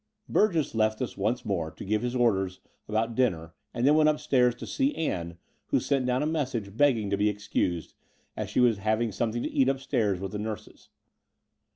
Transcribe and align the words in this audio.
Burgess 0.27 0.73
left 0.73 0.99
us 0.99 1.15
once 1.15 1.45
more 1.45 1.69
to 1.69 1.85
give 1.85 2.01
his 2.01 2.15
orders 2.15 2.59
about 2.89 3.13
dinner, 3.13 3.53
and 3.71 3.85
then 3.85 3.93
went 3.93 4.09
upstairs 4.09 4.55
to 4.55 4.65
see 4.65 4.95
Ann, 4.95 5.37
who 5.67 5.79
sent 5.79 6.07
down 6.07 6.23
a 6.23 6.25
message 6.25 6.75
begging 6.75 7.11
to 7.11 7.17
be 7.17 7.29
excused, 7.29 7.93
as 8.35 8.49
she 8.49 8.59
was 8.59 8.79
having 8.79 9.11
something 9.11 9.43
to 9.43 9.51
eat 9.51 9.69
upstairs 9.69 10.19
with 10.19 10.31
the 10.31 10.39
nurses. 10.39 10.89